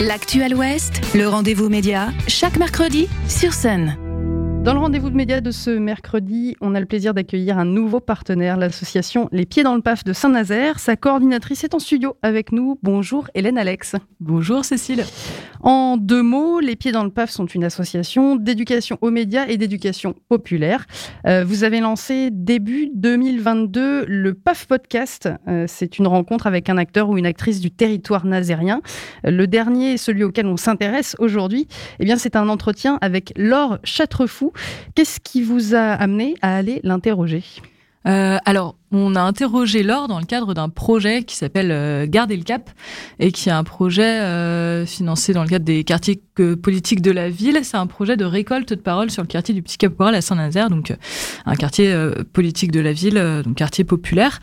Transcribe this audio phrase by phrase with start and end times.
[0.00, 3.96] L'actuel Ouest, le rendez-vous média, chaque mercredi sur scène.
[4.66, 8.00] Dans le rendez-vous de médias de ce mercredi, on a le plaisir d'accueillir un nouveau
[8.00, 10.80] partenaire, l'association Les Pieds dans le Paf de Saint-Nazaire.
[10.80, 12.76] Sa coordinatrice est en studio avec nous.
[12.82, 13.94] Bonjour Hélène Alex.
[14.18, 15.04] Bonjour Cécile.
[15.60, 19.56] En deux mots, Les Pieds dans le Paf sont une association d'éducation aux médias et
[19.56, 20.86] d'éducation populaire.
[21.28, 25.28] Euh, vous avez lancé début 2022 le PAF Podcast.
[25.46, 28.80] Euh, c'est une rencontre avec un acteur ou une actrice du territoire nazérien.
[29.22, 31.68] Le dernier, celui auquel on s'intéresse aujourd'hui,
[32.00, 34.52] eh bien c'est un entretien avec Laure Châtrefou,
[34.94, 37.44] Qu'est-ce qui vous a amené à aller l'interroger?
[38.06, 42.36] Euh, alors, on a interrogé Laure dans le cadre d'un projet qui s'appelle euh, Garder
[42.36, 42.70] le Cap
[43.18, 46.20] et qui est un projet euh, financé dans le cadre des quartiers
[46.62, 47.58] politiques de la ville.
[47.62, 50.68] C'est un projet de récolte de parole sur le quartier du Petit Caporal à Saint-Nazaire,
[50.68, 50.94] donc
[51.46, 51.96] un quartier
[52.34, 54.40] politique de la ville, donc quartier populaire.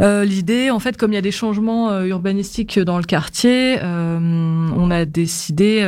[0.00, 5.04] L'idée, en fait, comme il y a des changements urbanistiques dans le quartier, on a
[5.04, 5.86] décidé,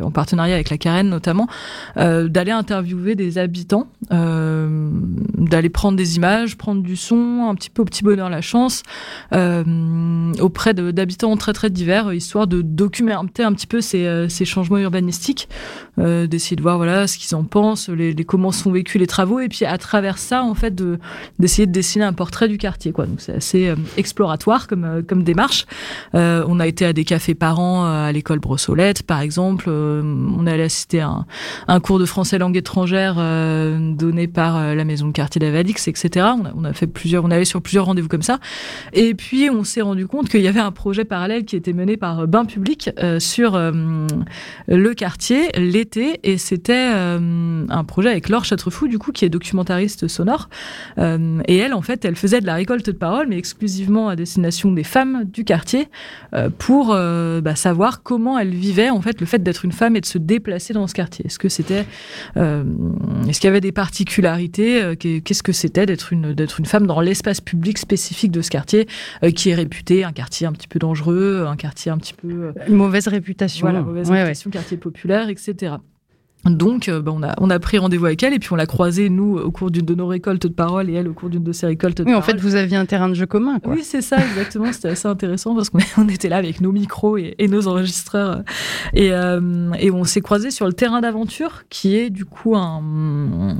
[0.00, 1.48] en partenariat avec la Carène notamment,
[1.96, 7.17] d'aller interviewer des habitants, d'aller prendre des images, prendre du son
[7.48, 8.82] un petit peu au petit bonheur la chance,
[9.32, 14.44] euh, auprès d'habitants très très divers, histoire de documenter un petit peu ces, euh, ces
[14.44, 15.48] changements urbanistiques,
[15.98, 19.40] euh, d'essayer de voir voilà ce qu'ils en pensent, les, comment sont vécus les travaux,
[19.40, 20.74] et puis à travers ça en fait
[21.38, 23.06] d'essayer de, dessiner un portrait du quartier quoi.
[23.06, 25.66] Donc c'est assez exploratoire comme démarche.
[26.12, 29.68] on a été à des cafés parents à l'école Brossolette par exemple.
[29.68, 31.24] on allé assister à
[31.66, 36.26] un, cours de français langue étrangère donné par la maison de quartier d'Avalix, etc.
[36.38, 36.86] On a, on a fait
[37.16, 38.38] on allait sur plusieurs rendez-vous comme ça.
[38.92, 41.96] Et puis on s'est rendu compte qu'il y avait un projet parallèle qui était mené
[41.96, 44.06] par euh, Bain Public euh, sur euh,
[44.66, 50.08] le quartier l'été, et c'était un projet avec Laure Châtrefou du coup qui est documentariste
[50.08, 50.48] sonore.
[50.98, 54.72] et elle, en fait, elle faisait de la récolte de paroles, mais exclusivement à destination
[54.72, 55.88] des femmes du quartier
[56.58, 60.06] pour bah, savoir comment elle vivait en fait le fait d'être une femme et de
[60.06, 61.26] se déplacer dans ce quartier.
[61.26, 61.84] Est-ce que c'était,
[62.36, 66.97] est-ce qu'il y avait des particularités Qu'est-ce que c'était d'être une d'être une femme dans
[67.00, 68.86] l'espace public spécifique de ce quartier,
[69.22, 72.28] euh, qui est réputé un quartier un petit peu dangereux, un quartier un petit peu...
[72.28, 73.66] Euh, une mauvaise réputation.
[73.66, 75.76] Voilà, mauvaise réputation, quartier populaire, etc.
[76.50, 78.66] Donc, euh, bah, on, a, on a pris rendez-vous avec elle et puis on l'a
[78.66, 81.42] croisée, nous, au cours d'une de nos récoltes de parole et elle au cours d'une
[81.42, 83.58] de ses récoltes de oui, en fait, vous aviez un terrain de jeu commun.
[83.58, 83.74] Quoi.
[83.74, 84.72] Oui, c'est ça, exactement.
[84.72, 88.42] C'était assez intéressant parce qu'on on était là avec nos micros et, nos enregistreurs.
[88.94, 93.56] Et, euh, et on s'est croisés sur le terrain d'aventure qui est du coup un,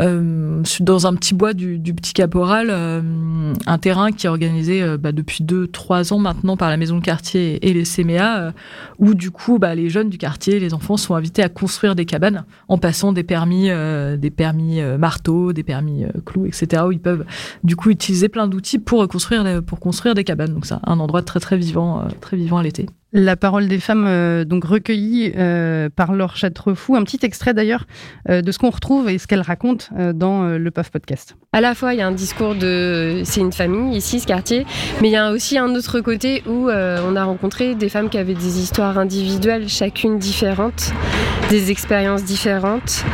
[0.00, 5.12] euh, dans un petit bois du, du Petit Caporal, un terrain qui est organisé bah,
[5.12, 8.52] depuis 2-3 ans maintenant par la maison de quartier et les CMA,
[8.98, 12.04] où du coup, bah, les jeunes du quartier, les enfants sont invités à construire des
[12.68, 16.82] en passant des permis, euh, des permis euh, marteau, des permis euh, clous, etc.
[16.86, 17.24] où ils peuvent
[17.64, 19.78] du coup utiliser plein d'outils pour construire, pour
[20.14, 20.54] des cabanes.
[20.54, 22.86] Donc c'est un endroit très très vivant, très vivant à l'été.
[23.14, 26.96] La parole des femmes, euh, donc recueillie euh, par Laure Châtrefou.
[26.96, 27.84] Un petit extrait d'ailleurs
[28.30, 31.36] euh, de ce qu'on retrouve et ce qu'elle raconte dans le PAF podcast.
[31.52, 34.64] À la fois, il y a un discours de c'est une famille ici, ce quartier,
[35.02, 38.16] mais il y a aussi un autre côté où on a rencontré des femmes qui
[38.16, 40.92] avaient des histoires individuelles, chacune différente,
[41.50, 43.04] des expériences différentes,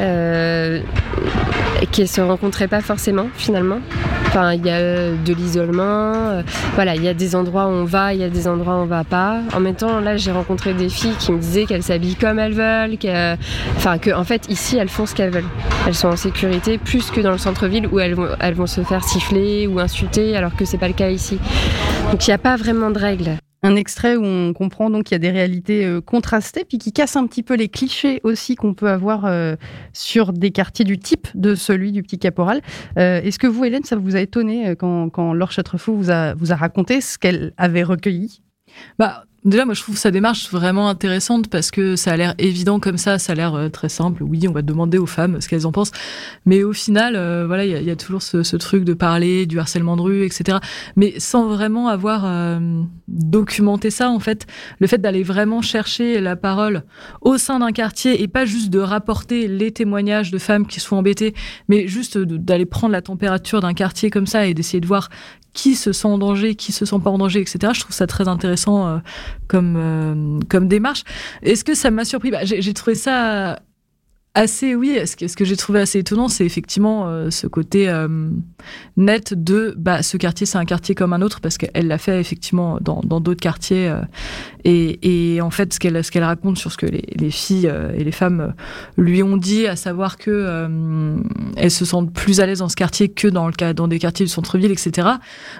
[0.00, 3.78] et qui se rencontraient pas forcément finalement.
[4.34, 6.42] Enfin, il y a de l'isolement.
[6.74, 8.78] voilà, il y a des endroits où on va, il y a des endroits où
[8.78, 9.38] on va pas.
[9.54, 12.52] En même temps, là, j'ai rencontré des filles qui me disaient qu'elles s'habillent comme elles
[12.52, 12.98] veulent,
[13.76, 15.44] enfin, que en fait, ici, elles font ce qu'elles veulent.
[15.86, 19.04] Elles sont en sécurité plus que dans le centre-ville où elles, elles vont se faire
[19.04, 21.38] siffler ou insulter, alors que c'est pas le cas ici.
[22.10, 25.14] Donc, il n'y a pas vraiment de règles un extrait où on comprend donc qu'il
[25.14, 28.56] y a des réalités euh, contrastées, puis qui casse un petit peu les clichés aussi
[28.56, 29.56] qu'on peut avoir euh,
[29.94, 32.60] sur des quartiers du type de celui du Petit Caporal.
[32.98, 36.52] Euh, est-ce que vous, Hélène, ça vous a étonné quand, Laure Châtrefou vous a, vous
[36.52, 38.42] a raconté ce qu'elle avait recueilli?
[38.98, 42.80] Bah, Déjà, moi, je trouve sa démarche vraiment intéressante parce que ça a l'air évident
[42.80, 44.22] comme ça, ça a l'air euh, très simple.
[44.22, 45.90] Oui, on va demander aux femmes ce qu'elles en pensent,
[46.46, 49.96] mais au final, euh, voilà, il y, a toujours ce, truc de parler du harcèlement
[49.96, 50.58] de rue, etc.
[50.96, 54.46] Mais sans vraiment avoir euh, documenté ça, en fait,
[54.78, 56.84] le fait d'aller vraiment chercher la parole
[57.20, 60.96] au sein d'un quartier et pas juste de rapporter les témoignages de femmes qui sont
[60.96, 61.34] embêtées,
[61.68, 65.10] mais juste d'aller prendre la température d'un quartier comme ça et d'essayer de voir
[65.54, 67.72] qui se sent en danger, qui se sent pas en danger, etc.
[67.72, 68.98] Je trouve ça très intéressant euh,
[69.48, 71.04] comme, euh, comme démarche.
[71.42, 72.30] Est-ce que ça m'a surpris?
[72.30, 73.60] Bah, J'ai trouvé ça
[74.36, 74.98] Assez, oui.
[75.04, 78.08] Ce que, j'ai trouvé assez étonnant, c'est effectivement euh, ce côté euh,
[78.96, 82.18] net de bah, ce quartier, c'est un quartier comme un autre, parce qu'elle l'a fait
[82.18, 83.88] effectivement dans d'autres quartiers.
[83.88, 84.00] Euh,
[84.64, 88.54] et, en fait, ce qu'elle raconte sur ce que les, les filles et les femmes
[88.96, 91.14] lui ont dit, à savoir que
[91.56, 94.24] elles se sentent plus à l'aise dans ce quartier que dans, le dans des quartiers
[94.24, 95.06] du centre-ville, etc.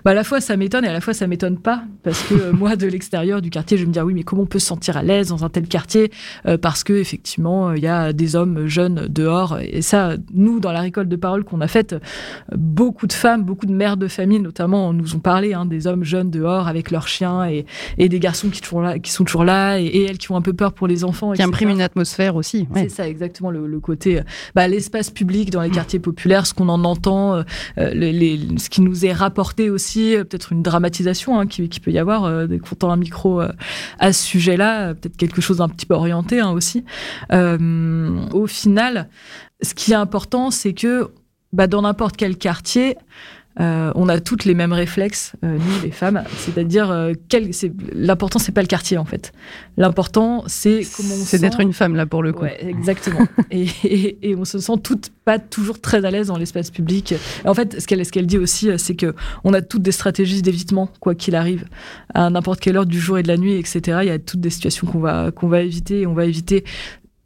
[0.04, 2.50] Bah, à la fois, ça m'étonne et à la fois, ça m'étonne pas, parce que
[2.52, 4.66] moi, de l'extérieur du quartier, je me dis, ah oui, mais comment on peut se
[4.66, 6.10] sentir à l'aise dans un tel quartier
[6.62, 9.58] Parce que effectivement, il y a des hommes jeunes dehors.
[9.60, 11.96] Et ça, nous, dans la récolte de paroles qu'on a faite,
[12.54, 16.04] beaucoup de femmes, beaucoup de mères de famille, notamment, nous ont parlé hein, des hommes
[16.04, 17.66] jeunes dehors avec leurs chiens et,
[17.98, 20.42] et des garçons qui, toujours là, qui sont toujours là et, elles qui ont un
[20.42, 21.32] peu peur pour les enfants.
[21.32, 22.66] Qui impriment une atmosphère aussi.
[22.74, 24.20] C'est ça, exactement, le, côté,
[24.54, 27.34] bah, l'espace public dans les quartiers populaires, ce qu'on en entend,
[27.78, 31.80] euh, les, ce qui nous est rapporté aussi, euh, peut-être une dramatisation hein, qui, qui,
[31.80, 33.52] peut y avoir, euh, dès qu'on tend un micro euh,
[33.98, 36.84] à ce sujet-là, peut-être quelque chose d'un petit peu orienté hein, aussi.
[37.30, 39.08] au final,
[39.62, 41.10] ce qui est important, c'est que
[41.52, 42.96] bah, dans n'importe quel quartier,
[43.60, 47.12] euh, on a toutes les mêmes réflexes, euh, nous les femmes, c'est-à-dire euh,
[47.92, 49.32] l'important c'est pas le quartier en fait.
[49.76, 52.42] L'important c'est comment C'est d'être une femme là pour le coup.
[52.42, 53.28] Ouais, exactement.
[53.52, 57.14] et, on se sent toutes pas toujours très à l'aise dans l'espace public.
[57.44, 59.14] en fait, ce qu'elle ce qu'elle dit aussi, c'est que
[59.44, 61.64] on a toutes des stratégies d'évitement quoi qu'il arrive
[62.12, 63.98] à n'importe quelle heure du jour et de la nuit, etc.
[64.02, 66.00] Il y a toutes des situations qu'on va qu'on va éviter.
[66.00, 66.64] Et on va éviter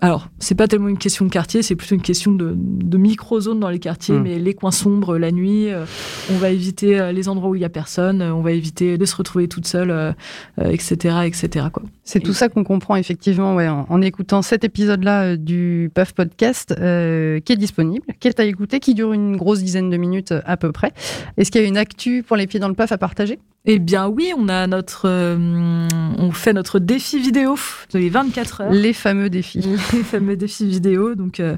[0.00, 3.58] alors, c'est pas tellement une question de quartier, c'est plutôt une question de, de micro-zones
[3.58, 4.22] dans les quartiers, hmm.
[4.22, 5.86] mais les coins sombres la nuit, euh,
[6.30, 8.96] on va éviter euh, les endroits où il y a personne, euh, on va éviter
[8.96, 10.14] de se retrouver toute seule,
[10.62, 11.66] etc., etc.
[11.72, 11.82] Quoi.
[12.04, 16.82] C'est tout ça qu'on comprend effectivement ouais, en, écoutant cet épisode-là du PUF Podcast, qui
[17.52, 20.70] est disponible, qui est à écouter, qui dure une grosse dizaine de minutes à peu
[20.70, 20.92] près.
[21.36, 23.38] Est-ce qu'il y a une actu pour les pieds dans le PUF à partager?
[23.70, 27.54] Eh bien oui, on a notre, on fait notre défi vidéo
[27.92, 28.72] de les 24 heures.
[28.72, 29.60] Les fameux défis.
[29.92, 31.14] les fameux défis vidéo.
[31.14, 31.56] Donc, euh,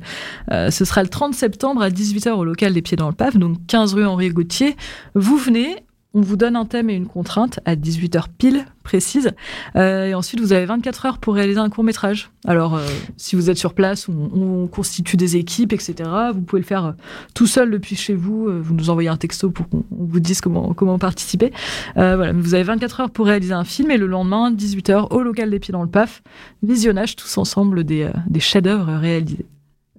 [0.51, 3.37] euh, ce sera le 30 septembre à 18h au local des Pieds dans le Paf,
[3.37, 4.77] donc 15 rue Henri Gauthier.
[5.15, 5.77] Vous venez,
[6.13, 9.31] on vous donne un thème et une contrainte à 18h pile précise.
[9.77, 12.31] Euh, et ensuite, vous avez 24 heures pour réaliser un court métrage.
[12.47, 12.87] Alors, euh,
[13.17, 15.95] si vous êtes sur place, on, constitue des équipes, etc.
[16.35, 16.93] Vous pouvez le faire euh,
[17.35, 18.49] tout seul depuis chez vous.
[18.61, 21.53] Vous nous envoyez un texto pour qu'on vous dise comment, comment participer.
[21.95, 25.51] voilà, vous avez 24 heures pour réaliser un film et le lendemain, 18h, au local
[25.51, 26.23] des pieds dans le PAF,
[26.63, 29.47] visionnage tous ensemble des, des chefs-d'œuvre réalisés.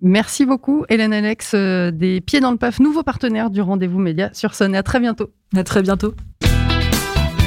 [0.02, 4.32] Merci beaucoup, Hélène Alex, euh, des Pieds dans le PAF, nouveau partenaire du Rendez-vous Média
[4.34, 4.76] sur Sonne.
[4.76, 5.30] À très bientôt.
[5.56, 6.16] À très bientôt.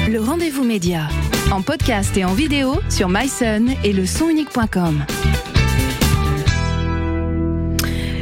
[0.07, 1.07] Le Rendez-vous Média,
[1.51, 5.03] en podcast et en vidéo sur myson et le sonunique.com.